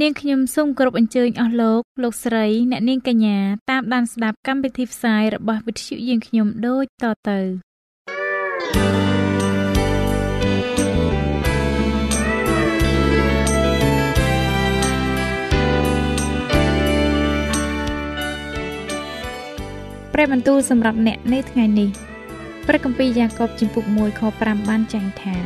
[0.00, 3.38] នាងខ្ញុំសូមគោរពអញ្ជើញអស់លោកលោកស្រីអ្នកនាងកញ្ញា
[3.70, 7.38] តាមដានស្ដាប់កម្មវិធីផ្សាយរបស់វិទ្យុយើងខ្ញុំដូចតទៅ
[20.12, 21.90] ព្រះបន្ទូលសម្រាប់អ្នកនៅថ្ងៃនេះ
[22.66, 25.36] ព្រះគម្ពីរយ៉ាកបជំពូក1ខ5បានចែងថា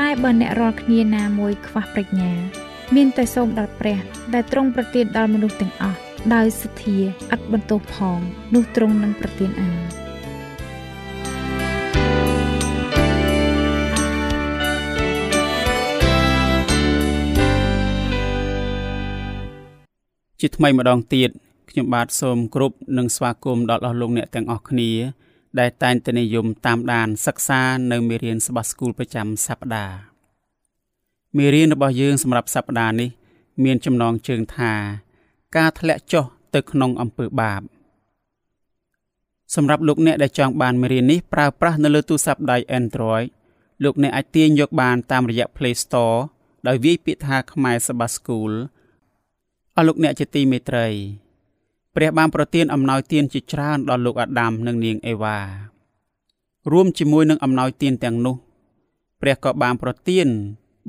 [0.00, 2.63] តែបើអ្នករាល់គ្នាណាមួយខ្វះប្រាជ្ញា
[2.94, 3.98] មានតែសូមដល់ព្រះ
[4.34, 5.98] ដែលទ្រង់ប្រទានដល់មនុស្សទាំងអស់
[6.34, 6.98] ដោយសទ្ធា
[7.34, 8.18] ឥតបន្ទោសផង
[8.54, 9.78] នោះទ្រង់នឹងប្រទានអាន
[20.40, 21.30] ជាថ្មីម្ដងទៀត
[21.70, 24.90] ខ្ញុំបាទសូមគោរពនិងស្វាគមន៍ដល់អស់លោកអ្នកទាំងអស់គ្នា
[25.58, 27.60] ដែលតែងតែនិយមតាមដានសិក្សា
[27.92, 30.13] នៅមេរៀនសបាស្គូលប្រចាំសប្តាហ៍
[31.36, 33.10] មេរៀនរបស់យើងសម្រាប់សប្តាហ៍នេះ
[33.64, 34.72] មានចំណងជើងថា
[35.56, 37.62] ការធ្លាក់ចុះទៅក្នុងអំពើបាប
[39.54, 43.26] សម្រាប់លោកអ្នកដែលចង់បានមេរៀននេះប្រើប្រាស់នៅលើទូរស័ព្ទដៃ Android
[43.84, 46.18] លោកអ្នកអាចទាញយកបានតាមរយៈ Play Store
[46.66, 48.52] ដោយវាយពាក្យថាខ្មែរសបាស្គូល
[49.76, 50.86] អស់លោកអ្នកជាទីមេត្រី
[51.94, 55.38] ព្រះបានប្រទានអំណោយទានជាច្រើនដល់លោកអាដាមនិងនាងអេវ៉ា
[56.72, 58.36] រួមជាមួយនឹងអំណោយទានទាំងនោះ
[59.20, 60.28] ព្រះក៏បានប្រទាន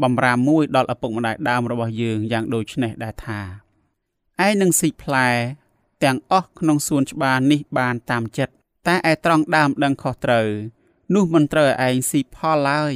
[0.03, 3.41] បំរាមមួយដល់ឪពុកម្ដាយដើមរបស់យើងយ៉ាងដូចនេះដែរថា
[4.45, 5.29] ឯងនឹងស៊ីផ្លែ
[6.03, 8.53] ទាំងអស់ក្នុងសួនច្បារនេះបានតាមចិត្ត
[8.87, 10.47] តែឯត្រង់ដើមដឹងខុសត្រូវ
[11.15, 12.93] នោះមិនត្រូវឲ្យឯងស៊ីផលឡើយ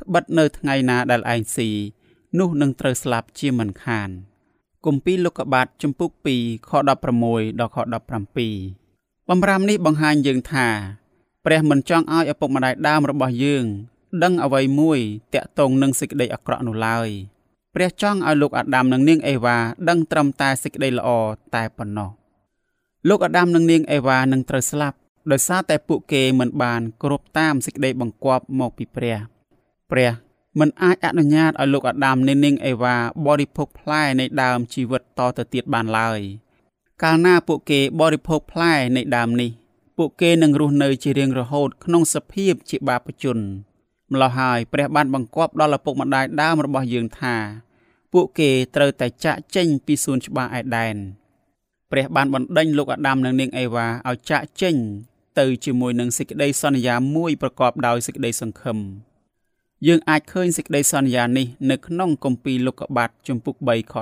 [0.00, 1.70] ត្បិតនៅថ្ងៃណាដែលឯងស៊ី
[2.38, 4.10] នោះនឹងត្រូវស្លាប់ជាមិនខាន។
[4.86, 6.88] គម្ពីរលោកុបាទជំពូក2ខ16
[7.60, 7.78] ដល់ខ
[8.52, 10.68] 17បំរាមនេះបង្ហាញយើងថា
[11.44, 13.64] ព្រះមិនចង់ឲ្យឪពុកម្ដាយដើមរបស់យើង
[14.22, 15.00] ដឹងអ្វីមួយ
[15.34, 17.08] តាក់ទងនឹងសេចក្តីអាក្រក់នោះឡើយ
[17.74, 19.58] ព្រះចង់ឲ្យលោកអាដាមនិងនាងអេវ៉ា
[19.88, 21.08] ដឹងត្រឹមតែសេចក្តីល្អ
[21.54, 22.10] តែប៉ុណ្ណោះ
[23.08, 24.96] លោកអាដាមនិងនាងអេវ៉ានឹងត្រូវស្លាប់
[25.30, 29.16] ដោយសារតែពួកគេមិនបានគោរពតាមសេចក្តីបង្គាប់មកពីព្រះ
[29.90, 30.10] ព្រះ
[30.60, 32.96] មិនអាចអនុញ្ញាតឲ្យលោកអាដាមនិងនាងអេវ៉ា
[33.26, 36.20] បរិភោគផ្លែនៃដើមជីវិតតទៅទៀតបានឡើយ
[37.02, 39.50] កាលណាពួកគេបរិភោគផ្លែនៃដើមនេះ
[39.96, 43.38] ពួកគេនឹងរស់នៅជារៀងរហូតក្នុងសភាពជាបាបជន
[44.14, 47.36] ម្ល៉េះហើយព្រះបានបង្គាប់ដល់ឪពុកម្ដាយដើមរបស់យើងថា
[48.12, 50.96] ពួកគេត្រូវតែចាក់ចេញពីសួនច្បារឯដែន
[51.90, 54.76] ព្រះបានបណ្ដេញលោកអាដាមនិងនាងអេវ៉ាឲ្យចាក់ចេញ
[55.38, 58.78] ទៅជាមួយនឹងសេចក្តីសន្យាមួយប្រកបដោយសេចក្តីសង្ឃឹម
[59.86, 63.94] យើងអាចឃើញសេចក្តីសន្យានេះនៅក្នុងគម្ពីរលោកុបាទជំពូក3ខ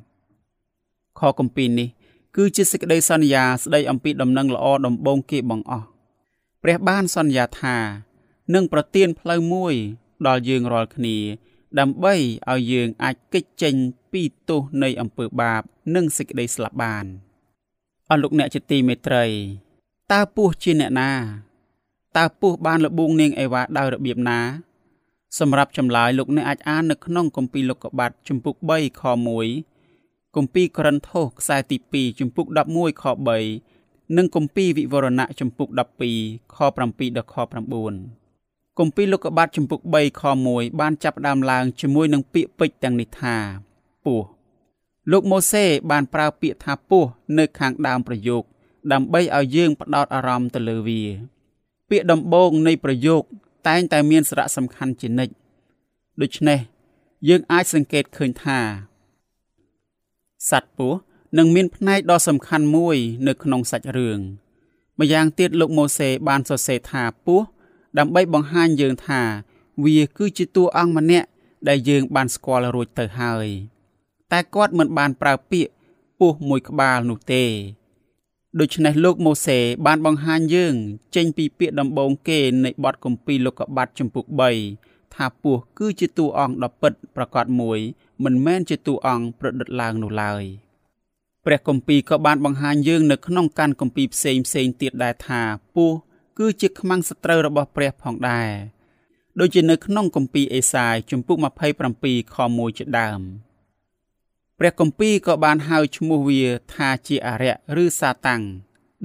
[0.00, 1.88] 15ខគម្ពីរនេះ
[2.36, 5.86] គឺជាសេចក្តីសន្យាស្តីអំពីដំណឹងល្អដំបូងគេបង្អស់
[6.62, 7.76] ព្រះបានសន្យាថា
[8.54, 9.74] នឹងប្រទានផ្លូវមួយ
[10.26, 11.16] ដល់យើងរាល់គ្នា
[11.78, 12.14] ដើម្បី
[12.50, 13.74] ឲ្យយើងអាចគេចចេញ
[14.12, 15.62] ពីទោសនៃអំពើបាប
[15.94, 17.04] និងសេចក្តីស្លាប់បាន
[18.08, 19.24] អស់លោកអ្នកជាទីមេត្រី
[20.12, 21.12] តើពស់ជាអ្នកណា
[22.16, 24.40] តើពស់បានលបួងនាងអេវ៉ាដោយរបៀបណា
[25.38, 29.02] សម្រាប់ចម្លើយលោកអ្នកអាចអាននៅក្នុងគម្ពីរលោកុបាទជំពូក3ខ
[29.68, 33.04] 1គម្ពីរករិនថូសខ្សែទី2ជំពូក11ខ
[33.60, 35.68] 3និងគម្ពីរវិវរណៈជំពូក
[36.12, 36.56] 12ខ
[36.88, 38.21] 7ដល់ខ9
[38.78, 43.36] គម្ពីរលោកុបាទជំពូក3ខ1បានចាប់ផ្ដើមឡើងជាមួយនឹងពាក្យពេចន៍ទាំងនេះថា
[44.04, 44.26] ពស់
[45.10, 48.42] លោកម៉ូសេបានប្រើពាក្យថាពស់នៅខាងដើមប្រយោគ
[48.92, 51.02] ដើម្បីឲ្យយើងផ្ដោតអារម្មណ៍ទៅលើវា
[51.88, 53.22] ពាក្យដំបូងនៃប្រយោគ
[53.68, 55.34] តែងតែមានសារៈសំខាន់ជានិច្ច
[56.22, 56.58] ដូច្នេះ
[57.28, 58.58] យើងអាចសង្កេតឃើញថា
[60.50, 60.98] សត្វពស់
[61.38, 64.20] នឹងមានផ្នែកដ៏សំខាន់មួយនៅក្នុងសាច់រឿង
[64.98, 67.44] ម្យ៉ាងទៀតលោកម៉ូសេបានសរសេរថាពស់
[67.98, 69.22] ដើម្បីបង្ហាញយើងថា
[69.84, 71.28] វាគឺជាតួអង្គម្នាក់
[71.68, 73.46] ដែលយើងបានស្គាល់រួចទៅហើយ
[74.32, 75.72] តែគាត់មិនបានប្រើពាក្យ
[76.18, 77.44] ពស់មួយក្បាលនោះទេ
[78.60, 80.74] ដូច្នេះលោកម៉ូសេបានបង្ហាញយើង
[81.16, 84.24] ចេញពីពាក្យដំបូងគេនៃបទគម្ពីរលោកុបាទចំពុក
[84.70, 87.78] 3ថាពស់គឺជាតួអង្គដ៏ពិតប្រកបមួយ
[88.24, 90.44] មិនមែនជាតួអង្គប្រឌិតឡើងនោះឡើយ
[91.44, 95.42] ព្រះគម្ពីរក៏បានបង្ហាញយើងនៅក្នុងកានគម្ពីរផ្សេងផ្សេងទៀតដែរថា
[95.74, 95.96] ពស់
[96.38, 98.50] គឺជាខ្មាំងសត្រូវរបស់ព្រះផងដែរ
[99.38, 101.36] ដូចជានៅក្នុងគម្ពីរអេសាយជំពូក
[101.84, 103.20] 27ខ1ជាដើម
[104.58, 106.44] ព្រះគម្ពីរក៏បានហៅឈ្មោះវា
[106.74, 108.42] ថាជាអរិយឬសាតាំង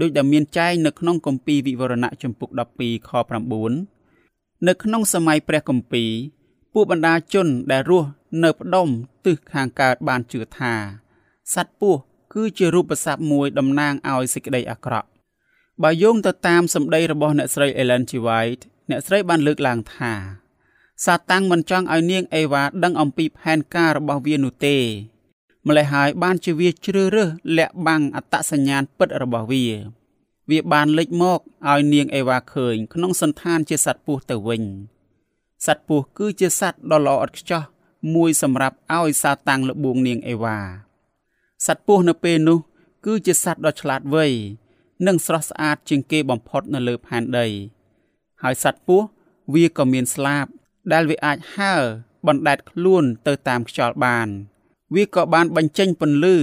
[0.01, 3.11] ដោយដែលមានចែងនៅក្នុងគម្ពីរវិវរណៈចំពុក12ខ
[3.89, 6.11] 9នៅក្នុងសម័យព្រះគម្ពីរ
[6.73, 8.09] ពួកបណ្ដាជនដែលរស់
[8.43, 8.87] នៅផ្ដុំ
[9.25, 10.73] ទិសខាងកើតបានជឿថា
[11.53, 11.99] សត្វពស់
[12.33, 15.07] គឺជារូបស័ព្ទមួយតំណាងឲ្យសេចក្តីអាក្រក់
[15.83, 18.11] បើយោងទៅតាមសម្ដីរបស់អ្នកស្រី Ellen G.
[18.27, 20.13] White អ្នកស្រីបានលើកឡើងថា
[21.05, 24.77] សាតាំងមិនចង់ឲ្យនាងអេវ៉ាដឹងអំពីផែនការរបស់វានោះទេ
[25.67, 29.65] ម្ល៉េះហើយបានជាវាជ្រើសរើសលាក់បាំងអត្តសញ្ញាណពិតរបស់វា
[30.49, 31.39] វាបានលេចមក
[31.69, 34.63] ឲ្យនាងអេវ៉ាឃើញ ក្នុងសន្តានជាសត្វពស់ទៅវិញ
[35.65, 37.63] សត្វពស់គឺជាសត្វដ៏ល្អឥតខ្ចោះ
[38.15, 40.57] មួយសម្រាប់ឲ្យសាតាំងលបួងនាងអេវ៉ា
[41.65, 42.59] សត្វពស់នៅពេលនោះ
[43.05, 44.27] គឺជាសត្វដ៏ឆ្លាតវៃ
[45.05, 47.47] និងស្រស់ស្អាតជាងគេបំផុតនៅលើផែនដី
[48.43, 49.05] ហើយសត្វពស់
[49.53, 50.45] វាក៏មានស្លាប
[50.93, 51.81] ដែលវាអាចហើរ
[52.27, 54.27] បណ្ដែតខ្លួនទៅតាមខ្យល់បាន
[54.95, 56.35] វាក៏បានបញ្ចេញពន្លឺ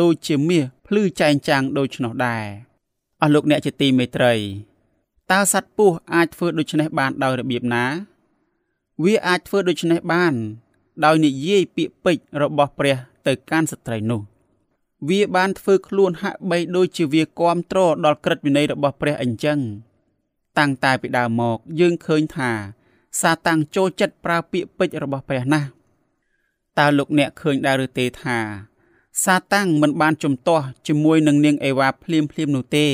[0.00, 2.44] ដូចជាមាសភ្លឺចែងចាំងដូចនោះដែរ
[3.20, 4.34] អស់លោកអ្នកជាទីមេត្រី
[5.30, 7.84] តើសត្វពស់អាចធ្វើដូច្នេះបានដោយរបៀបណា
[9.04, 10.34] វាអាចធ្វើដូច្នេះបាន
[11.04, 12.96] ដោយនិយាយពាក្យពេចន៍របស់ព្រះ
[13.26, 14.20] ទៅកាន់ស្ត្រីនោះ
[15.06, 19.58] វាបានធ្វើខ្លួនហាក់បីដូចជាវាគ្រប់គ្រងដល់ក្រឹតវិន័យរបស់ព្រះអញ្ចឹង
[20.58, 22.50] តាំងតែពីដើមមកយើងឃើញថា
[23.20, 25.68] សាតាំងចូលចិត្តប្រើពាក្យពេចន៍របស់ព្រះណាស់
[26.78, 28.38] តើលោកអ្នកឃើញដែរឬទេថា
[29.24, 32.86] សាតាំងមិនបានជំទាស់ជាមួយនឹងនាងអេវ៉ាភ្លាមភ្លាមនោះទេ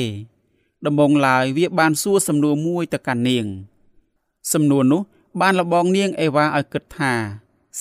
[0.85, 3.45] ដំបងឡើយវាបានសួរសំណួរមួយទៅកាន់នាង
[4.53, 5.01] សំណួរនោះ
[5.41, 7.13] បានលបងនាងអេវ៉ាឲ្យគិតថា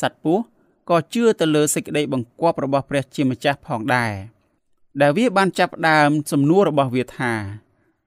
[0.00, 0.42] សត្វពស់
[0.90, 4.12] ក៏ជឿទៅលើសេចក្តីបង្គាប់របស់ព្រះជាម្ចាស់ផងដែរ
[5.00, 7.32] ដែលវាបានចាប់ផ្ដើមសំណួររបស់វាថា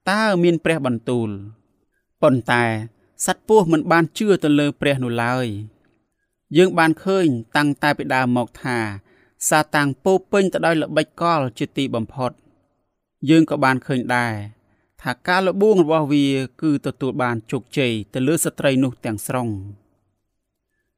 [0.09, 1.29] តើមានព្រះបន្ទូល
[2.21, 2.63] ប៉ុន្តែ
[3.25, 5.47] សត្វពស់មិនបានជឿទៅលើព្រះនោះឡើយ
[6.57, 7.25] យើងបានឃើញ
[7.55, 8.77] តាំងតែពីដើមមកថា
[9.49, 12.31] សាតាំងពោពេញទៅដោយល្បិចកលជាទីបំផុត
[13.29, 14.33] យើងក៏បានឃើញដែរ
[15.01, 16.25] ថាការលបួងរបស់វា
[16.61, 19.49] គឺទទួលបានជោគជ័យទៅលើស្ត្រីនោះទាំងស្រុង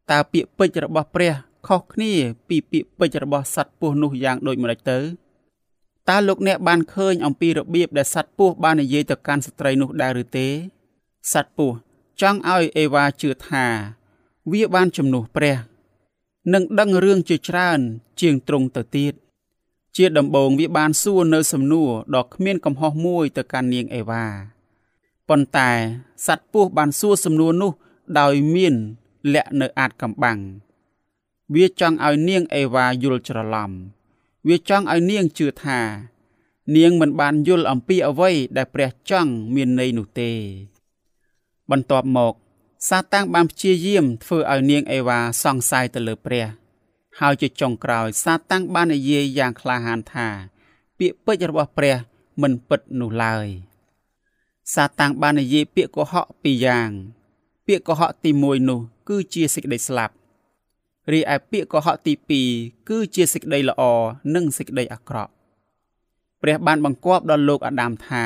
[0.10, 1.34] តើពាក្យពេចន៍របស់ព្រះ
[1.68, 2.14] ខុសគ្នា
[2.48, 5.00] ពីពាក្យពេចន៍របស់សត្វពស់នោះយ៉ាងដូចម្តេចទៅ
[6.10, 10.48] តើលោកអ្នកបានឃើញអំពីរបៀបដែលសត្វពស់បាននិយាយទៅកាន់ស្ត្រីនោះដែរឬទេ
[11.34, 11.76] សត្វពស់
[12.22, 13.66] ចង់ឲ្យអេវ៉ាជឿថា
[14.52, 15.58] វាបានជំនួសព្រះ
[16.54, 17.80] និងដឹងរឿងជាច្រើន
[18.22, 19.14] ជាងត្រង់ទៅទៀត
[19.98, 24.26] ជាដំបូងវាបានសួរនៅសំណួរដ៏គ្មានកំហុសមួយទៅកាន់នាងអេវ៉ា
[25.30, 25.72] ប៉ុន្តែ
[26.28, 27.72] សត្វពស់បានសួរសំណួរនោះ
[28.20, 28.74] ដោយមាន
[29.34, 30.40] លក្ខនៅអាចកំបាំង
[31.56, 33.72] វាចង់ឲ្យនាងអេវ៉ាយល់ច្រឡំ
[34.48, 35.80] វាចង់ឲ្យនាងជឿថា
[36.76, 40.32] នាងមិនបានយល់អំពីអ្វីដែលព្រះចង់មានន័យនោះទេ
[41.72, 42.34] បន្ទាប់មក
[42.90, 46.46] សាតាំងបានព្យាយាមធ្វើឲ្យនាងអេវ៉ាសង្ស័យទៅលើព្រះ
[47.20, 50.28] ហើយជាចុងក្រោយ សាតាំងបាននិយាយយ៉ាងក្លាហានថា
[50.98, 51.96] ពាក្យពេចន៍របស់ព្រះ
[52.42, 53.48] មិនពិតនោះឡើយ
[54.74, 56.90] សាតាំងបាននិយាយពាក្យកុហកពីរយ៉ាង
[57.68, 60.14] ពាក្យកុហកទី1នោះគឺជាសេចក្តីស្លាប់
[61.12, 62.14] រីឯពាក្យកុហកទី
[62.52, 63.82] 2គឺជាសេចក្តីល្អ
[64.36, 65.32] និងសេចក្តីអាក្រក់
[66.42, 68.26] ព្រះបានបង្គាប់ដល់លោកអាដាមថា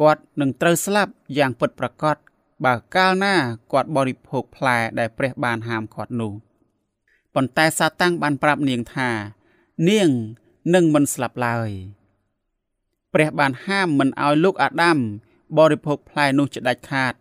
[0.00, 2.16] គាត់នឹងត្រូវស្លាប់យ៉ាងពិតប្រាកដ
[2.64, 3.34] បើកាលណា
[3.72, 6.32] គាត់បរិភោគផ្លែដែលព្រះបានហាមគាត់នោះ
[7.34, 9.10] ប៉ុន្តែសាតាំងបានប្រាប់នាងថា
[9.88, 10.10] នាង
[10.74, 11.70] នឹងមិនស្លាប់ឡើយ
[13.14, 14.98] ព្រះបានហាមមិនឲ្យលោកអាដាម
[15.58, 17.14] បរិភោគផ្លែនោះជាដាច់ខាត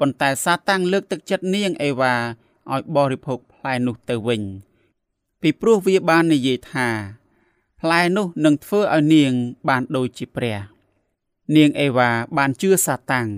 [0.00, 2.14] ប៉ុន្តែសាតាំងលើកទឹកចិត្តនាងអេវ៉ា
[2.72, 4.42] ឲ្យបរិភោគ ផ្លែនោះទៅវិញ
[5.40, 6.88] ពីព្រោះវាបាននិយាយថា
[7.80, 9.32] ផ្លែនោះនឹងធ្វើឲ្យនាង
[9.68, 10.58] បានដូចជាព្រះ
[11.56, 13.28] នាងអេវ៉ាបានជឿសាតាំង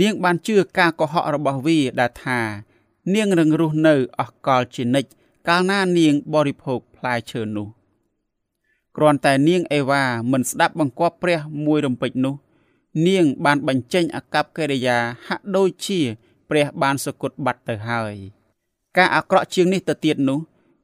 [0.00, 2.40] នាងបានជឿការកុហករបស់វាដែលថា
[3.14, 5.10] នាងនឹងរស់នៅអស់កលជានិច្ច
[5.48, 7.68] កាលណានាងបរិភោគផ្លែឈើនោះ
[8.96, 12.34] គ្រាន់តែនាងអេវ៉ាមិនស្ដាប់បង្គាប់ព្រះមួយរំពេចនោះ
[13.06, 16.00] នាងបានបញ្ចេញអកប្បកិរិយាហាក់ដូចជា
[16.50, 18.14] ព្រះបានសគត់បាត់ទៅហើយ
[18.96, 20.38] ការអាក្រក់ជាងនេះទៅទៀតនោះ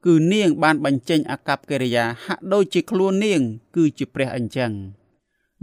[0.07, 3.41] គឺនាងបានបញ្ចេញអកប្បកិរិយាហាក់ដូចជាខ្លួននាង
[3.77, 4.73] គឺជាព្រះអញ្ចឹង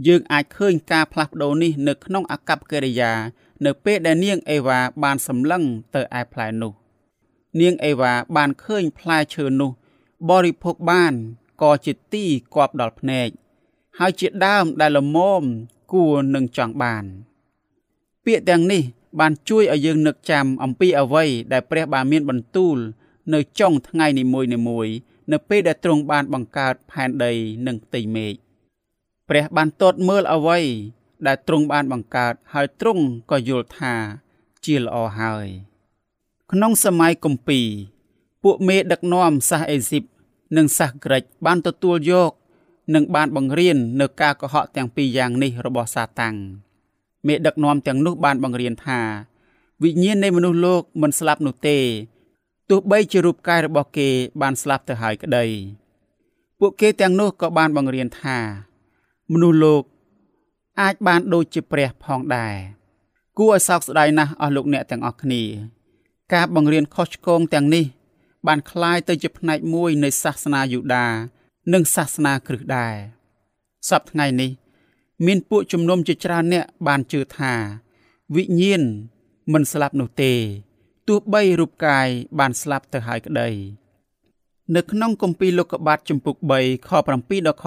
[0.06, 3.12] យើងអាចឃើញការផ្លាស់ប្ដូរនេះនៅក្នុងអកប្បកិរិយា
[3.64, 5.62] នៅពេលដែលនាងអេវ៉ាបានសម្លឹង
[5.94, 6.72] ទៅឯផ្លែនោះ
[7.60, 9.70] នាងអេវ៉ាបានឃើញផ្លែឈើនោះ
[10.28, 11.14] បរិភោគបាន
[11.62, 12.24] ក៏ជាទី
[12.54, 13.28] គប់ដល់ភ្នែក
[13.98, 15.42] ហើយជាដើមដែលល្មម
[15.92, 17.04] គួរនឹងចង់បាន
[18.24, 18.82] ពាក្យទាំងនេះ
[19.20, 22.76] បានជួយឲ្យយើងនឹកចាំអំពីអ្វីដែលព្រះបានមានបន្ទូល
[23.34, 24.92] នៅចុងថ្ងៃនីមួយៗ
[25.32, 27.32] នៅពេលដែលទ្រង់បានបង្កើតផែនដី
[27.66, 28.34] និងផ្ទៃមេឃ
[29.28, 30.60] ព្រះបានទតមើលអ្វី
[31.26, 33.94] ដែលទ្រង់បានបង្កើតហើយទ្រង់ក៏យល់ថា
[34.64, 35.46] ជាល្អហើយ
[36.52, 37.68] ក្នុងសម័យគម្ពីរ
[38.44, 40.04] ពួកមេដឹកនាំសាសអេស៊ីប
[40.56, 42.32] និងសាសក្រិចបានទទួលយក
[42.94, 46.36] និងបានបង្រៀននៅការកុហកទាំងពីរយ៉ាងនេះរបស់សាតាំង
[47.27, 48.99] មេដឹកនាំទាំងនោះបានបង្រៀនថា
[49.83, 51.77] វិញ្ញាណនៃមនុស្សលោកមិនស្លាប់នោះទេ
[52.69, 54.09] ទោះបីជារូបកាយរបស់គេ
[54.41, 55.45] បានស្លាប់ទៅហើយក្តី
[56.59, 58.37] ពួកគេទាំងនោះក៏បានបង្រៀនថា
[59.31, 59.83] មនុស្សលោក
[60.81, 62.55] អាចបានដូចជាព្រះផងដែរ
[63.37, 65.43] គួរឲ្យសោកស្ដាយណាស់អស់លោកអ្នកទាំងអស់គ្នា
[66.33, 67.85] ការបង្រៀនខុសឆ្គងទាំងនេះ
[68.47, 71.07] បានคล้ายទៅជាផ្នែកមួយនៃសាសនាយូដា
[71.73, 72.95] និងសាសនាគ្រិស្តដែរ
[73.89, 74.51] សប្តាហ៍ថ្ងៃនេះ
[75.26, 77.54] មានពួកជំនុំជាច្រើនអ្នកបានជឿថា
[78.34, 78.82] វិញ្ញាណ
[79.52, 80.32] មិនស្លាប់នោះទេ
[81.08, 82.08] ទោះបីរូបកាយ
[82.38, 83.48] បានស្លាប់ទៅហើយក្តី
[84.74, 87.64] នៅក្នុងគម្ពីរលោកុបាទចំពុក3ខ7ដល់ខ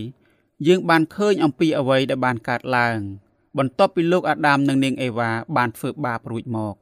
[0.00, 2.98] 13យើងបានឃើញអំពីអ្វីដែលបានកើតឡើង
[3.58, 6.74] បន្ទាប់ពីលោកអាដាមនិងនាងអេវ៉ាបានធ្វើបាបរួចមក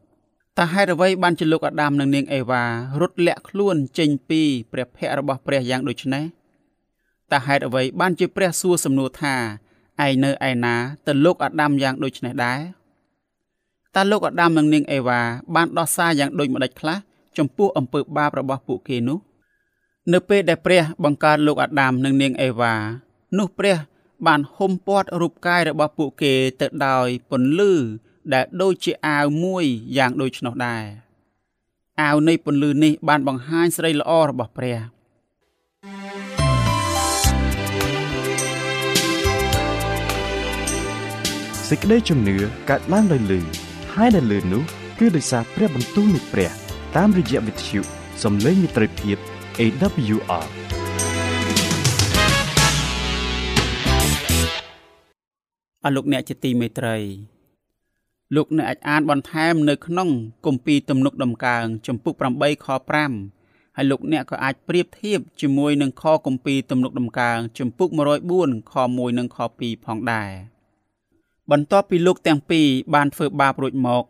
[0.59, 2.65] តើហេតុអ្វីបានជាលោកអាដាមនិងនាងអេវ៉ា
[3.01, 6.25] រត់លាក់ខ្លួនចេញពីព្រះភ័ក្ត្ររបស់ព្រះយ៉ាងដូចនេះ
[7.33, 9.37] តើហេតុអ្វីបានជាព្រះសួរសំណួរថា
[10.05, 10.75] ឯងនៅឯណា
[11.07, 12.61] ទៅលោកអាដាមយ៉ាងដូចនេះដែរ
[13.95, 15.21] តើលោកអាដាមនិងនាងអេវ៉ា
[15.55, 16.97] បានដោះសារយ៉ាងដូចម្ដេចខ្លះ
[17.39, 19.19] ចំពោះអំពើបាបរបស់ពួកគេនោះ
[20.13, 22.75] នៅពេលដែលព្រះបង្កើតលោកអាដាមនិងនាងអេវ៉ា
[23.39, 23.77] នោះព្រះ
[24.27, 27.73] បានហុំព័ទ្ធរូបកាយរបស់ពួកគេទៅដោយពន្លឺ
[28.33, 29.65] ដែលដូចជាអាវមួយ
[29.97, 30.85] យ៉ាងដូចនោះដែរ
[32.03, 34.79] អាវនៃពន្លឺនេះបានបង្ហាញស្រីល្អរបស់ព្រះ
[41.71, 42.37] សេចក្តីជំនឿ
[42.71, 43.41] កើតឡើងដោយលឺ
[43.95, 44.63] ហើយដែលលឺនោះ
[44.99, 46.51] គឺដោយសារព្រះបន្ទូលនៃព្រះ
[46.97, 47.81] តាមរយៈវិទ្យុ
[48.23, 49.17] សំឡេងមិត្តភាព
[49.59, 50.47] AWR
[55.85, 56.97] អរលោកអ្នកជាទីមេត្រី
[58.37, 60.09] លោកអ្នកអាចអានបន្ថែមនៅក្នុង
[60.47, 62.67] គម្ពីរទំនុកដំកើងចំពុក8ខ
[63.21, 67.89] 5ហើយលោកអ្នកក៏អាចប្រៀបធៀបជាមួយនឹងខគម្ពីរទំនុកដំកើងចំពុក
[68.31, 70.56] 104ខ1និងខ2ផងដែរ
[71.51, 74.05] បន្ទាប់ពីលោកទាំងពីរបានធ្វើបាបរួចមក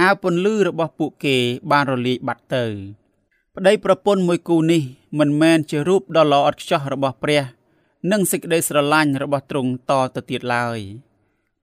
[0.00, 1.36] អាវពន្លឺរបស់ពួកគេ
[1.70, 2.64] បានរលាយបាត់ទៅ
[3.56, 4.82] ប្តីប្រពន្ធមួយគូនេះ
[5.18, 7.42] មិនមែនជារូបដ៏ល្អឥតខ្ចោះរបស់ព្រះ
[8.10, 10.78] និងសេចក្តីស្រឡាញ់របស់ទ្រង់តទៅទៀតឡើយ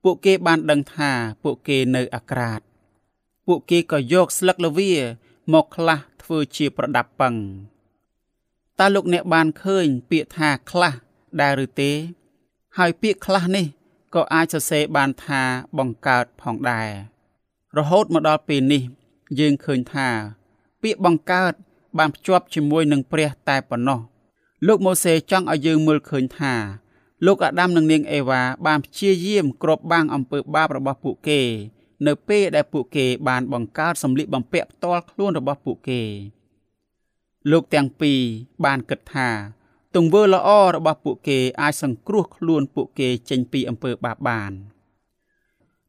[0.04, 1.12] ពួកគេបានដឹងថា
[1.44, 2.62] ពួកគេនៅអាក្រាត
[3.48, 4.92] ពួកគេក៏យកស្លឹកល្វា
[5.54, 7.36] មកខ្លះធ្វើជាប្រដាប់ពឹង
[8.80, 10.94] តើលោកអ្នកបានឃើញពាក្យថាខ្លះ
[11.42, 11.92] ដែរឬទេ
[12.78, 13.66] ហើយពាក្យខ្លះនេះ
[14.16, 15.42] ក៏អាចសរសេរបានថា
[15.78, 16.90] បង្កើតផងដែរ
[17.78, 18.84] រហូតមកដល់ពេលនេះ
[19.40, 20.10] យើងឃើញថា
[20.82, 21.54] ពាក្យបង្កើត
[21.98, 24.00] បានភ្ជាប់ជាមួយនឹងព្រះតែប៉ុណ្ណោះ
[24.68, 26.54] លោកម៉ូសេចង់ឲ្យយើងមើលឃើញថា
[27.26, 31.42] លោកអាដាមនិងនាងអេវ៉ាបានព្យាយាមគ្របបាំងអំពើបាបរបស់ពួកគេ
[32.08, 36.02] នៅពេលដែលពួកគេបានបង្កើតសម្លៀកបំពាក់ផ្ទាល់ខ្លួនរបស់ពួកគេ
[37.52, 38.20] លោកទាំងពីរ
[38.66, 39.30] បានគិតថា
[40.00, 44.52] ទង្វើល្អរបស់ពួកគេអាចសង្គ្រោះខ្លួនពួកគេចេញពីអំពើបាបបាន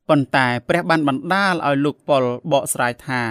[0.09, 3.23] ប៉ុន្តែព្រះបានបណ្ដាលឲ្យលោកប៉ុលបកស្រាយថា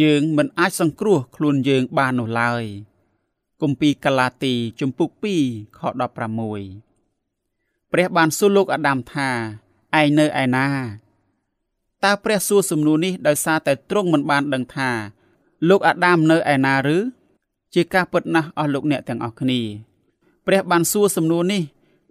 [0.00, 2.64] យើងមិនអាចសង្គ្រោះខ្លួនយើងបាននោះឡើយ
[3.62, 5.10] គម្ពីរកាឡាទីជំពូក
[5.44, 9.30] 2ខ16ព្រះបានសួរលោកអាដាមថា
[10.00, 10.68] ឯងនៅឯណា
[12.04, 14.90] តើព្រះសួរសំណួរនេះដោយសារតែទ្រង់មិនបានដឹងថា
[15.68, 16.98] លោកអាដាមនៅឯណាឬ
[17.76, 19.60] ជាការពិតណាស់អស់លោកអ្នកទាំងអស់គ្នា
[20.46, 21.62] ព្រះបានសួរសំណួរនេះ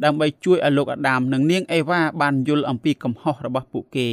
[0.04, 4.10] ដើម្បីជួយឲ្យលោកអាដាមនិងនាងអេវ៉ាបានយល់អំពីកំហុសរបស់ពួកគេ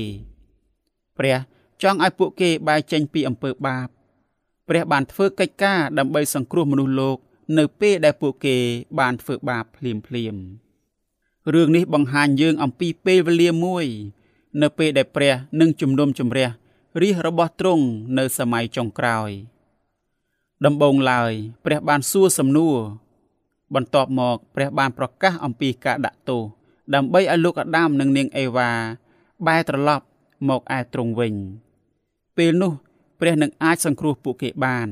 [1.18, 1.38] ព្រះ
[1.82, 3.88] ចង់ឲ្យពួកគេបែរចេញពីអំពើបាប
[4.68, 7.18] ព្រះបានធ្វើកិច្ចការដើម្បីសង្គ្រោះមនុស្សលោក
[7.58, 8.56] នៅពេលដែលពួកគេ
[8.98, 10.34] បានធ្វើបាបភ្លាមភ្លាម
[11.54, 13.86] រឿងនេះបង្ហាញយើងអំពីពេលវេលាមួយ
[14.62, 16.48] នៅពេលដែលព្រះនឹងជំនុំជម្រះ
[17.02, 17.84] រាជរបស់ទ្រង់
[18.18, 19.30] នៅសម័យចុងក្រោយ
[20.66, 21.32] ដំបូងឡើយ
[21.64, 22.76] ព្រះបានសួរសំណួរ
[23.74, 26.42] បន្ទាប់មកព្រះបានប្រកាសអំពីការដាក់ទោស
[26.94, 28.70] ដើម្បីឲ្យលោកអាដាមនិងនាងអេវ៉ា
[29.46, 30.04] បែរត្រឡប់
[30.48, 31.34] មកឯទ្រង់វិញ
[32.36, 32.72] ពេលនោះ
[33.20, 34.88] ព្រះនឹងអាចសង្គ្រោះពួកគេបាន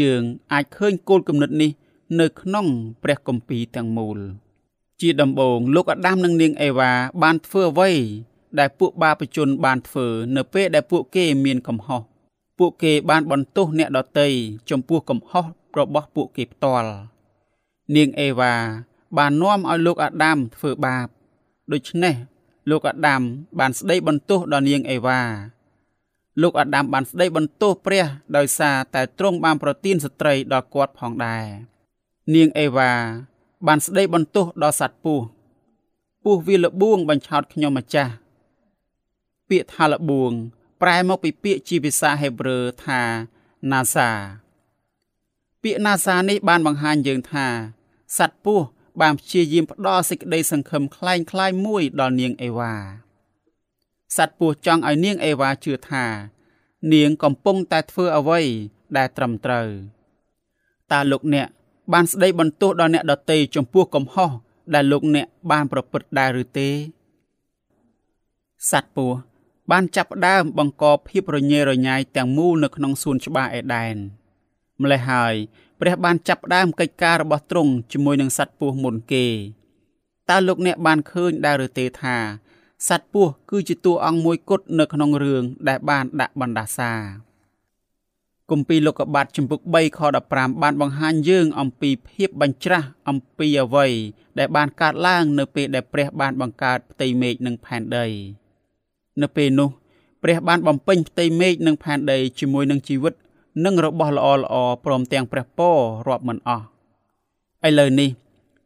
[0.00, 0.22] យើង
[0.52, 1.70] អាចឃើញគោលគំនិតនេះ
[2.20, 2.66] នៅក្នុង
[3.02, 4.18] ព្រះគម្ពីរទាំងមូល
[5.00, 7.90] ជាដំបូងលោកអាដាមនិងនាងអេវ៉ាបានធ្វើអ្វី
[8.58, 10.06] ដែលពួកបាបជនបានធ្វើ
[10.36, 12.02] នៅពេលដែលពួកគេមានកំហុស
[12.62, 14.26] ពួកគេបានបន្ទោសអ្នកដទៃ
[14.70, 15.44] ចំពោះកំហុស
[15.78, 16.90] របស់ពួកគេផ្ទាល់
[17.96, 18.54] នាងអេវ៉ា
[19.18, 21.06] បាននាំឲ្យលោកអាដាមធ្វើបាប
[21.72, 22.14] ដូច្នេះ
[22.70, 23.22] លោកអាដាម
[23.58, 25.20] បានស្ដីបន្ទោសដល់នាងអេវ៉ា
[26.42, 31.44] លោកអាដាមបានស្ដីបន្ទោសព្រះដោយសារតែទ្រង់បានប្រទានស្ត្រីដល់គាត់ផងដែរ
[32.34, 32.92] នាងអេវ៉ា
[33.66, 35.24] បានស្ដីបន្ទោសដល់សត្វពស់
[36.22, 38.12] ពស់វាលបួងបញ្ឆោតខ្ញុំម្ចាស់
[39.48, 40.32] ពាក្យថាលបួង
[40.81, 43.01] ប្រែមកពីពាក្យជាភាសាហេប្រឺថា
[43.71, 44.09] ណាសា
[45.61, 47.47] ពាក្យណាសានេះបានបង្ហាញយើងថា
[48.17, 48.65] សត្វពស់
[49.01, 52.73] បានព្យាយាមផ្ដល់សេចក្តីសង្ឃឹមคล้ายคล้ายមួយដល់នាងអេវ៉ា
[54.17, 56.05] សត្វពស់ចង់ឲ្យនាងអេវ៉ាជឿថា
[56.93, 58.41] នាងកំពុងតែធ្វើអ្វី
[58.97, 59.67] ដែលត្រឹមត្រូវ
[60.91, 61.47] តើលោកអ្នក
[61.93, 64.31] បានស្ដីបន្ទោសដល់អ្នកដទៃចំពោះកំហុស
[64.73, 66.69] ដែលលោកអ្នកបានប្រព្រឹត្តដែរឬទេ
[68.71, 69.17] សត្វពស់
[69.70, 73.96] បានចាប់ផ្ដើមបង្កភាពរញ៉េរញ៉ៃទាំងមូលនៅក្នុងសួនច្បារអេដែន
[74.82, 75.34] ម្លេះហើយ
[75.80, 79.26] ព្រះបានចាប់ផ្ដើមកិច្ចការរបស់ទ្រង់ជាមួយនឹងសត្វពស់មុនគេ
[80.28, 82.16] តើលោកអ្នកបានឃើញដែរឬទេថា
[82.88, 86.92] សត្វពស់គឺជាតួអង្គមួយគត់នៅក្នុងរឿងដែលបានដាក់បណ្ដាសា
[88.50, 90.00] គម្ពីរលោកុបាទជំពូក3ខ
[90.30, 93.86] 15បានបង្ហាញយើងអំពីភាពបញ្ច្រាស់អំពីអ្វី
[94.38, 98.06] ដែលបានកើតឡើងនៅពេលដែលព្រះបានបង្កើតផ្ទៃមេឃនិងផែនដី
[99.22, 99.70] នៅពេលនោះ
[100.22, 103.14] ព្រះបានបំពេញផ្ទៃមេឃនិងផែនដីជាមួយនឹងជីវិត
[103.64, 105.76] និងរបស់ល្អល្អព្រមទាំងព្រះពរ
[106.08, 106.64] រាប់មិនអស់
[107.68, 108.10] ឥឡូវនេះ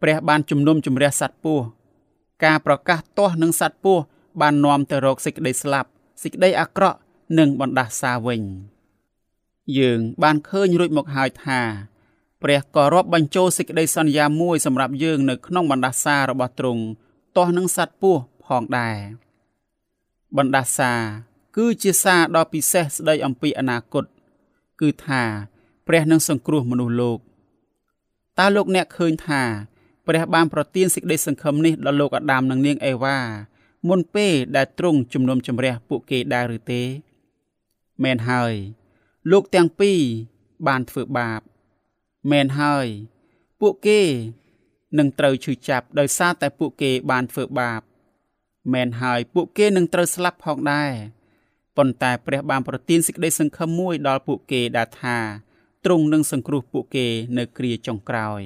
[0.02, 1.64] ព្រះបានជំនុំជម្រះសត្វពស់
[2.44, 4.02] ការប្រកាសទាស់នឹងសត្វពស់
[4.40, 5.88] បាននាំទៅរកសេចក្តីស្លាប់
[6.22, 6.98] សេចក្តីអាក្រក់
[7.38, 8.42] និងបណ្ដាសាវិញ
[9.78, 11.60] យើងបានឃើញរួចមកហើយថា
[12.42, 16.82] ព្រះក៏រាប់បញ្ចូលសេចក្តីសន្យាមួយសម្រាប់យើងនៅក្នុងបណ្ដាសារបស់ទ្រង់
[17.36, 18.96] ទាស់នឹងសត្វពស់ផងដែរ
[20.36, 20.92] បណ្ដាសា
[21.56, 24.04] គឺជាសារដ៏ពិសេសស្ដីអំពីអនាគត
[24.80, 25.22] គឺថា
[25.86, 27.18] ព្រះនឹងសង្គ្រោះមនុស្សលោក
[28.38, 29.42] តើលោកអ្នកឃើញថា
[30.06, 33.18] ព្រះបានប្រទានសេចក្តីសង្ឃឹមនេះដល់លោកអាដាមនិងនាងអេវ៉ា
[33.88, 36.82] មុនពេលដែលទ្រង់ជំនុំជម្រះពួកគេដែរឬទេ
[38.04, 38.54] មែនហើយ
[39.30, 40.00] លោកទាំងពីរ
[40.66, 41.40] បានធ្វើបាប
[42.30, 42.86] មែនហើយ
[43.60, 44.00] ពួកគេ
[44.98, 47.80] នឹងត្រូវឈឺចាប់ដោយសារតែពួកគេបានធ្វើបាប
[48.72, 50.92] មែនហើយពួកគេនឹងត្រូវស្លាប់ផងដែរ
[51.76, 55.18] ប៉ុន្តែព្រះបានប្រទានសេចក្តីសង្ឃឹមមួយដល់ពួកគេដែលថា
[55.84, 57.06] ទ្រង់នឹងសង្គ្រោះពួកគេ
[57.38, 58.42] នៅគ្រាចុងក្រោយ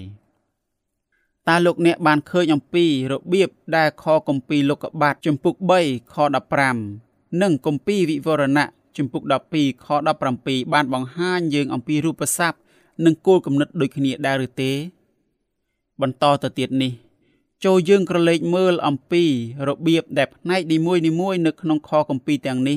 [1.48, 6.16] តើលោកអ្នកបានឃើញអំពីរបៀបដែលខគម្ពីរលោកុបាទជំពូក3ខ
[6.78, 9.22] 15និងគម្ពីរវិវរណៈជំពូក
[9.54, 9.86] 12ខ
[10.30, 12.58] 17បានបង្ហាញយើងអំពីរូបស័ព្ទ
[13.04, 14.72] និងគោលគំនិតដូចគ្នាដែរឬទេ
[16.00, 16.92] បន្តទៅទៀតនេះ
[17.64, 19.24] ចូលយើងក្រឡេកមើលអំពី
[19.68, 22.76] របៀបដែលផ្នែកនីមួយៗនៅក្នុងខគម្ពីរទាំងនេះ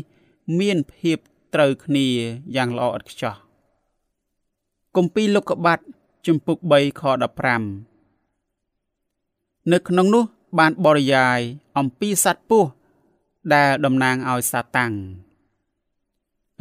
[0.60, 1.18] មានភាព
[1.54, 2.08] ត្រូវគ្នា
[2.56, 3.36] យ៉ាងល្អឥតខ្ចោះ
[4.96, 5.80] គម្ពីរលោកុបាទ
[6.28, 7.04] ជំពូក3ខ
[8.18, 10.24] 15នៅក្នុងនោះ
[10.60, 11.40] បានបរិយាយ
[11.78, 12.70] អំពីសត្វពស់
[13.54, 14.94] ដែលតំណាងឲ្យសាតាំង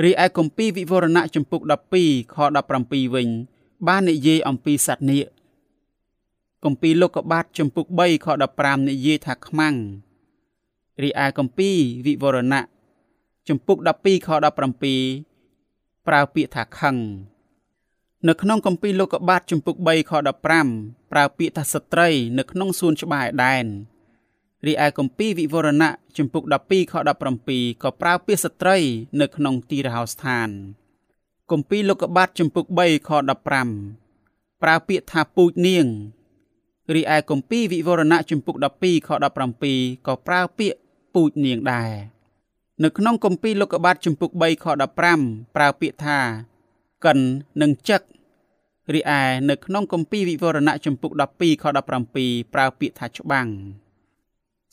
[0.04, 1.60] រីឯគម្ពីរវិវរណៈជំពូក
[1.98, 2.36] 12ខ
[2.76, 3.28] 17វិញ
[3.88, 5.26] បាននិយាយអំពីសត្វនាគ
[6.64, 9.74] គម្ពីរលោកុបាទជំពូក3ខ15និយាយថាខ្មាំង
[11.02, 12.62] រីឯគម្ពីរវិវរណៈ
[13.48, 16.96] ជំពូក12ខ17ប្រើពាក្យថាខឹង
[18.28, 20.12] នៅក្នុងគម្ពីរលោកុបាទជំពូក3ខ
[20.58, 23.64] 15ប្រើពាក្យថាស្ត្រី នៅក្នុងសួនច្បារឯដែន
[24.66, 26.94] រីឯគម្ពីរវិវរណៈជំពូក12ខ
[27.38, 28.78] 17ក៏ប្រើពាក្យស្ត្រី
[29.20, 30.48] នៅក្នុងទីរហោស្ថាន
[31.50, 33.10] គម្ពីរលោកុបាទជំពូក3ខ
[33.86, 35.86] 15ប្រើពាក្យថាពូជនាង
[36.94, 39.08] រីឯគម្ពីរវិវរណៈជំពូក12ខ
[39.62, 40.78] 17ក៏ប្រើពាក្យ
[41.14, 41.90] ពូជនាងដែរ
[42.82, 44.66] នៅក្នុងគម្ពីរលោកុបាទជំពូក3ខ
[45.06, 46.18] 15ប្រើពាក្យថា
[47.04, 47.18] កិន
[47.62, 48.00] និងចឹក
[48.94, 53.48] រីឯនៅក្នុងគម្ពីរវិវរណៈជំពូក12ខ17ប្រើពាក្យថាច្បាំង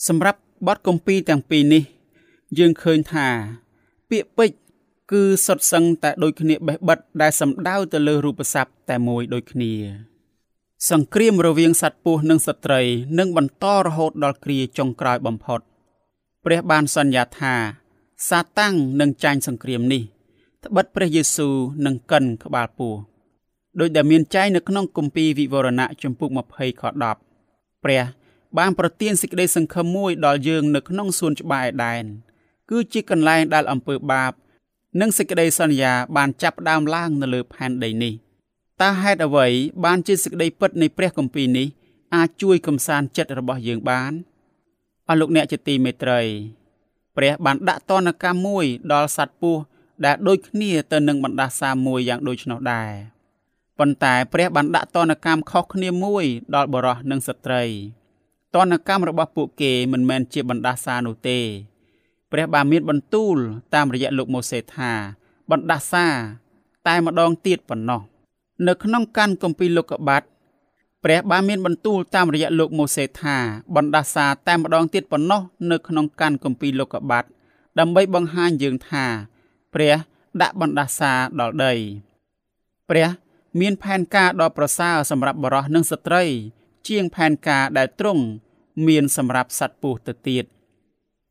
[0.07, 1.83] សម្រាប់បទគម្ពីរទាំងពីរនេះ
[2.57, 3.27] យើងឃើញថា
[4.09, 4.59] ពាក្យពេចន៍
[5.11, 9.73] គឺសុទ្ធសឹងតែដូចគ្នាបេះបិទដែលសំដៅទៅលើរូបស័ព្ទតែមួយដូចគ្នា
[10.85, 12.81] សង្គ្រាមរវាងសត្វពស់និងស្ត្រី
[13.19, 15.59] នឹងបន្តរហូតដល់គ្រាចុងក្រោយបំផុត
[16.45, 17.55] ព្រះបានសន្យាថា
[18.29, 20.03] សាតាំងនឹងចាញ់សង្គ្រាមនេះ
[20.65, 22.99] ត្បិតព្រះយេស៊ូវនឹងកិនក្បាលពស់
[23.79, 26.83] ដោយដែលមានចែងនៅក្នុងគម្ពីរវិវរណៈជំពូក20ខ
[27.27, 28.03] 10ព្រះ
[28.57, 32.03] បានប្រទានសេចក្តីសង្ឃឹមមួយដល់យើងនៅក្នុងសួនច្បារឯដែន
[32.69, 34.31] គឺជាកន្លែងដែលអំពើបាប
[34.99, 38.13] និងសេចក្តីសន្យាបានចាប់ផ្ដើមឡើងនៅលើផែនដីនេះ
[38.81, 39.47] តើហេតុអ្វី
[39.85, 41.67] បានជាសេចក្តីពិតនៃព្រះគម្ពីរនេះ
[42.15, 44.11] អាចជួយកំសាន្តចិត្តរបស់យើងបាន
[45.07, 46.21] អស់លោកអ្នកជាទីមេត្រី
[47.17, 49.61] ព្រះបានដាក់ទណ្ឌកម្មមួយដល់សត្វពស់
[50.05, 52.91] ដែលដូចគ្នាទៅនឹងបណ្ដាសាមួយយ៉ាងដូចនោះដែរ
[53.79, 57.63] ប៉ុន្តែព្រះបានដាក់ទណ្ឌកម្មខុសគ្នាមួយដល់បរោះនិងស្ត្រី
[58.55, 61.39] ទណ្ឌកម្មរបស់ពួកគេមិនមែនជាបណ្ដាសានោះទេ
[62.31, 63.35] ព្រះបានមានបន្ទូល
[63.73, 64.91] តាមរយៈលោកម៉ូសេថា
[65.51, 66.07] បណ្ដាសា
[66.87, 68.01] តែម្ដងទៀតប៉ុណ្ណោះ
[68.65, 70.23] នៅក្នុងកាន់គម្ពីរលោកុបាទ
[71.03, 73.37] ព្រះបានមានបន្ទូលតាមរយៈលោកម៉ូសេថា
[73.75, 75.41] បណ្ដាសាតែម្ដងទៀតប៉ុណ្ណោះ
[75.71, 77.25] នៅក្នុងកាន់គម្ពីរលោកុបាទ
[77.79, 79.05] ដើម្បីបង្ហាញយើងថា
[79.73, 79.95] ព្រះ
[80.41, 81.73] ដាក់បណ្ដាសាដល់ដី
[82.89, 83.07] ព្រះ
[83.59, 86.23] មានផែនការដ៏ប្រសើរសម្រាប់បរិសនិងស្ត្រី
[86.87, 88.23] ជាងផែនការដែលទ្រង់
[88.87, 90.45] មានសម្រាប់សត្វពស់ទៅទៀត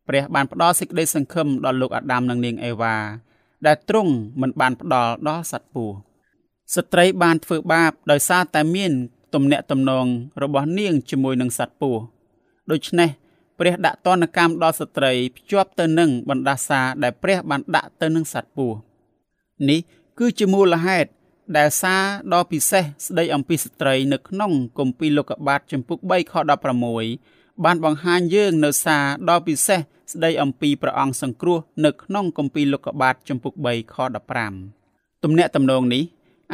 [0.09, 2.97] ព្រះបានផ្ដល់សេចក្តីសង្ឃឹមដល់លោកអាដាមនិងនាងអេវ៉ា
[3.67, 5.97] ដែលទ្រង់មិនបានផ្ដល់ដល់សត្វពស់
[6.75, 8.93] ស្ត្រីបានធ្វើបាបដោយសារតែមាន
[9.35, 10.07] ទំនាក់ទំនង
[10.43, 12.03] របស់នាងជាមួយនឹងសត្វពស់
[12.71, 13.11] ដូច្នេះ
[13.59, 18.77] ព្រះដាក់ទណ្ឌកម្មដល់ស្ត្រីភ្ជាប់ទៅនឹងបណ្ដាសាដែលព្រះបានដាក់ទៅនឹងសត្វពស់
[19.69, 19.81] នេះ
[20.19, 21.11] គឺជាមូលហេតុ
[21.57, 22.03] ដែលសារ
[22.33, 26.35] ដ៏ពិសេសស្ដីអំពីស្ត្រីនៅក្នុងគម្ពីរលោកុបាទចំពុក3ខ
[26.99, 29.81] 16បានបង្ហាញយើងនៅសារដ៏ពិសេស
[30.13, 33.97] ស្ដីអំពីព្រះអង្គសង្គ្រោះនៅក្នុងគម្ពីរលោកុបាទចំពុក3ខ
[34.61, 36.03] 15ទំនាក់ទំនងនេះ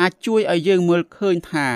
[0.01, 1.69] អាចជួយឲ្យយើងមើលឃើញថា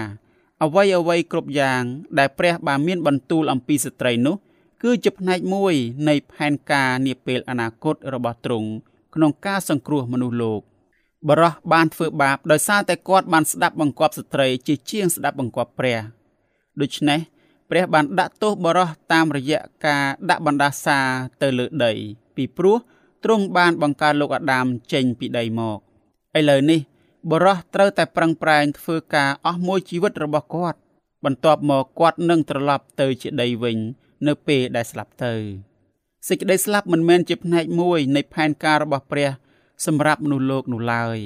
[0.63, 1.83] អ្វីអ្វីគ្រប់យ៉ាង
[2.19, 4.37] ដែលព្រះបានមានបន្ទូលអំពីស្ត្រីនោះ
[4.83, 5.75] គឺជាផ្នែកមួយ
[6.09, 8.69] នៃផែនការនាពេលអនាគតរបស់ទ្រង់
[9.15, 10.61] ក្នុងការសង្គ្រោះមនុស្សលោក
[11.29, 15.99] បរោះបានធ្វើបាបដោយសារតែគាត់បានស្ដាប់បង្គាប់ស្ត្រីជាជាងស្ដាប់បង្គាប់ព្រះ
[16.81, 17.21] ដូច្នេះ
[17.71, 20.99] ព្រះបានដាក់ទោសបរោះតាមរយៈការដាក់បណ្ដាសា
[21.43, 21.93] ទៅលើដី
[22.37, 22.77] ពីព្រោះ
[23.25, 25.79] ទ្រង់បានបង្កើតលោកអាដាមចេញពីដីមក
[26.39, 26.81] ឥឡូវនេះ
[27.31, 30.79] បរោះត្រូវតែប្រឹងប្រែងធ្វើការអស់មួយជីវិតរបស់គាត់
[31.25, 33.79] បន្ទាប់មកគាត់នឹងត្រឡប់ទៅជាដីវិញ
[34.27, 35.35] នៅពេលដែលស្លាប់ទៅ
[36.29, 39.31] សេចក្តីស្លាប់មិនមែនជាផ្នែកមួយនៃផែនការរបស់ព្រះ
[39.87, 41.19] សម្រាប់មនុស្សលោកនោះឡើយ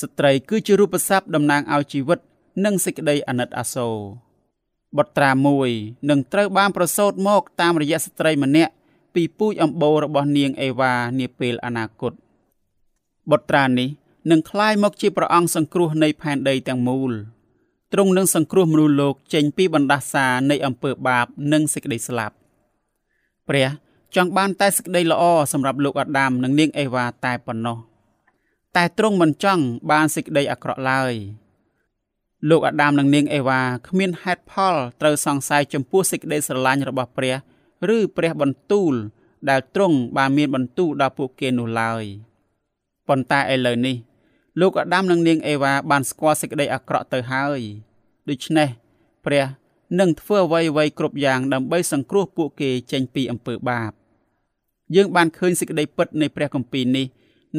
[0.00, 2.18] ស្ត្រីគឺជារូបស័ព្ទតំណាងឲ្យជីវិត
[2.64, 3.96] និងសេចក្តីអាណិតអាសូរ
[4.96, 5.70] បុត្រាមួយ
[6.10, 8.72] នឹងត្រូវបានប្រសូតមកតាមរយៈស្ត្រីម្នាក់
[9.14, 12.12] ពីពូជអម្បូររបស់នាងអេវ៉ានាពេលអនាគត
[13.30, 13.88] បុត្រានេះ
[14.31, 17.11] នឹងคล้ายមកជាព្រះអង្គសង្គ្រោះនៃផែនដីទាំងមូល
[17.93, 22.35] ទ្រង់នឹងសង្គ្រោះមនុស្សលោកចេញពីបណ្ដាសានៃអំពើបាបនិងសេចក្តីស្លាប់
[23.47, 23.69] ព្រះ
[24.15, 25.23] ចង់បានតែសេចក្តីល្អ
[25.53, 27.77] សម្រាប់លោកអាដាមនិងនាងអេវ៉ាតែប៉ុណ្ណោះ
[28.75, 31.13] តែទ្រង់មិនចង់បានសេចក្តីអាក្រក់ឡើយ
[32.49, 37.35] លោកអាដាមនិងនាងអេវ៉ាគ្មានហេតុផលត្រូវសង្ស័យចំពោះសេចក្តីស្រឡាញ់របស់ព្រះ
[37.95, 38.93] ឬព្រះបន្ទូល
[39.49, 42.03] ដែលទ្រង់បានមានបន្ទូលដល់ពួកគេនោះឡើយ
[43.07, 43.95] ប៉ុន្តែឥឡូវនេះ
[44.60, 47.60] លោកអាដាមនិងនាងអេវ៉ាបានស្គាល់សេចក្តីអាក្រក់ទៅហើយ
[48.28, 48.68] ដូច្នេះ
[49.24, 49.46] ព្រះ
[50.00, 53.90] នឹងធ្វើអ្វីអ្វីគ្រប់យ៉ាងដើម្បីសង្គ្រោះពួកគេចេញពីអំពើបាប
[54.94, 57.06] យើងបានឃើញសេចក្តីពិតនៃព្រះគម្ពីរនេះ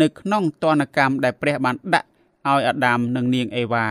[0.02, 2.08] នៅក្នុងទណ្ឌកម្មដែលព្រះបានដាក់
[2.48, 3.88] ឲ្យអាដាមនិងនាងអេវ៉ា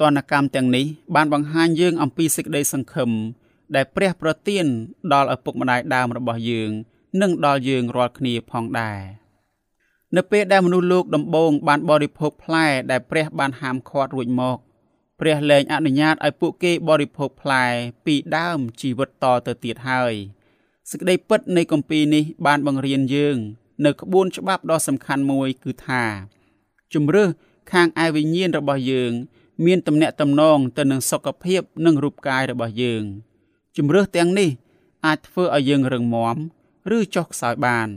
[0.00, 3.10] ទណ្ឌកម្មទាំងនេះបានបង្ហាញយើងអំពីសេចក្តីសង្ឃឹម
[3.74, 4.66] ដែលព្រះប្រទាន
[5.12, 6.70] ដល់ឪពុកម្ដាយដើមរបស់យើង
[7.20, 9.19] និងដល់យើងរាល់គ្នាផងដែរ
[10.16, 14.58] នៅពេលដែលមនុស្សលោកដំបូងបានបរិភោគផ្លែដែលព្រះបានហាមឃាត់រួចមក
[15.20, 17.64] ព្រះលែងអនុញ្ញាតឲ្យពួកគេបរិភោគផ្លែ
[18.06, 20.14] ពីដើមជីវិតតទៅទៀតហើយ
[20.90, 23.36] សេចក្តីពិតនៃគម្ពីរនេះបានបង្រៀនយើង
[23.86, 26.04] នៅក្បួនច្បាប់ដ៏សំខាន់មួយគឺថា
[26.94, 27.28] ជំរឿស
[27.72, 29.12] ខាងឯវិញ្ញាណរបស់យើង
[29.66, 33.02] មានទំនាក់ទំនងទៅនឹងសុខភាពនិងរូបកាយរបស់យើង
[33.76, 34.50] ជំរឿសទាំងនេះ
[35.06, 36.36] អាចធ្វើឲ្យយើងរឹងមាំ
[36.96, 37.88] ឬចុះខ្សោយបាន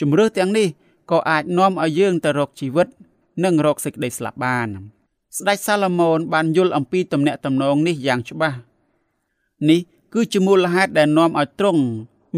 [0.00, 0.68] ជំរឿសទាំងនេះ
[1.10, 2.88] ក៏អាចនាំឲ្យយើងទៅរកជីវិត
[3.44, 4.68] និងរកសេចក្តីស្លាប់បាន
[5.38, 8.58] ស្ដេចសាឡូមោនបានយល់អំពីទំនាក់ទំនងនេះយ៉ាងច្បាស់
[9.68, 9.80] នេះ
[10.14, 11.82] គឺជាមូលហេតុដែលនាំឲ្យទ្រង់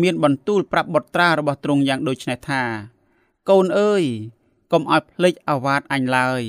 [0.02, 2.62] មានបន្ទូលប្រាប់បុត្រារបស់ទ្រង់យ៉ាងដូចនេះថា
[3.50, 4.04] កូនអើយ
[4.72, 6.42] កុំឲ្យភ្លេចអាវាតអញឡើយ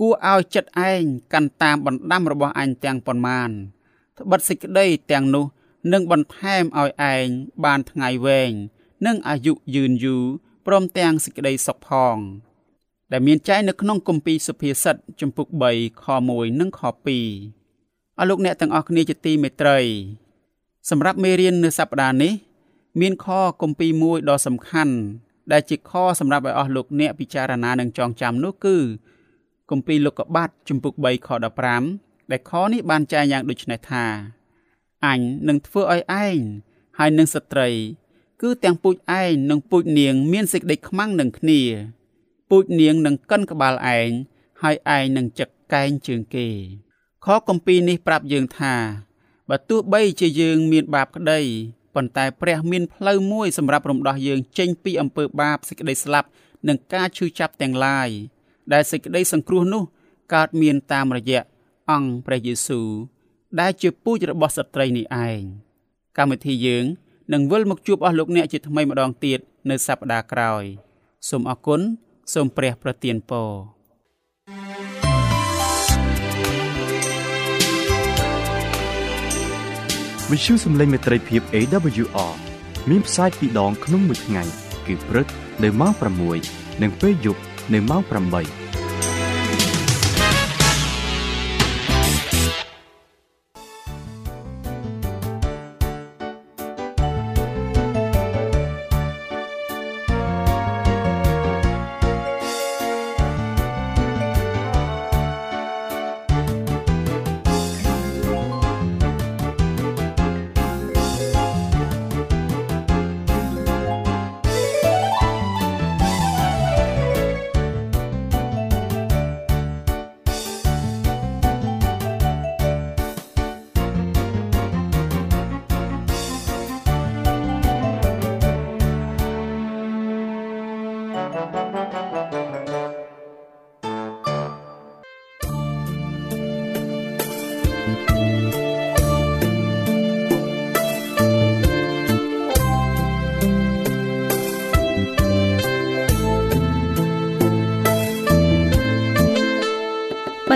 [0.00, 1.02] គួរឲ្យចិត្តឯង
[1.32, 3.50] កាន់តាមបណ្ដាំរបស់អញទាំងប៉ុន្មាន
[4.18, 5.46] ត្បិតសេចក្តីទាំងនោះ
[5.92, 7.26] នឹងបន្ថែមឲ្យឯង
[7.64, 8.52] បានថ្ងៃវែង
[9.06, 10.24] និងអាយុយឺនយូរ
[10.66, 12.16] ព្រមទាំងសេចក្តីសុខផង
[13.12, 19.78] ដែលមានចែងនៅក្នុងគម្ពីរសុភាសិតជំពូក3ខ1និងខ2អស់លោកអ្នកទាំងអស់គ្នាជាទីមេត្រី
[20.90, 22.32] សម្រាប់មេរៀននៅសប្តាហ៍នេះ
[23.00, 23.26] មានខ
[23.62, 24.94] គម្ពីរមួយដ៏សំខាន់
[25.52, 28.76] ដែលជាខសម្រាប់ឲ្យអស់លោកអ្នកពិចារណានិងចងចាំនោះគឺ
[29.70, 31.28] គម្ពីរលោកុបាទជំពូក3ខ
[31.80, 34.04] 15ដែលខនេះបានចែងយ៉ាងដូចនេះថា
[35.06, 36.38] អញនឹងធ្វើឲ្យឯង
[36.98, 37.68] ហើយនឹងស្ត្រី
[38.42, 41.60] គឺទាំងពូជឯងនិងពូជនាង មានសេចក្តីខ្មាំងនឹងគ្នា
[42.50, 44.10] ពូជនាងនឹងកិនក្បាលឯង
[44.62, 46.48] ហើយឯងនឹងចឹកកែងជើងគេ
[47.24, 48.74] ខគម្ពីរនេះប្រាប់យើងថា
[49.48, 51.40] បើទោះបីជាយើងមានបាបក្តី
[51.94, 56.28] ប៉ុន្តែព្រះមានផ្លូវមួយសម្រាប់រំដោះយើងចេញពីអំពើបាបសេចក្តីស្លាប់
[56.68, 58.08] និងការឈឺចាប់ទាំងឡាយ
[58.72, 59.82] ដែលសេចក្តីសង្គ្រោះនោះ
[60.34, 61.42] កើតមានតាមរយៈ
[61.90, 62.88] អង្គព្រះយេស៊ូវ
[63.60, 65.40] ដែលជាពូជរបស់ស្ត្រីនេះឯង
[66.18, 66.84] កម្មវិធីយើង
[67.32, 69.38] នឹងវិលមកជួបអស់លោកអ្នកជាថ្មីម្ដងទៀត
[69.70, 70.64] នៅសប្ដាហ៍ក្រោយ
[71.28, 71.80] សូមអរគុណ
[72.34, 73.50] សូមព្រះប្រទានពរ
[80.30, 82.32] វិទ្យុសំឡេងមេត្រីភាព AWR
[82.90, 84.42] មានផ្សាយពីរដងក្នុងមួយថ្ងៃ
[84.86, 85.26] គឺព្រឹក
[85.62, 85.92] នៅម៉ោង
[86.38, 87.40] 6និងពេលយប់
[87.74, 88.63] នៅម៉ោង8